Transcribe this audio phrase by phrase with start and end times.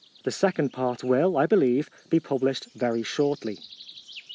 [0.23, 3.59] The second part will, I believe, be published very shortly.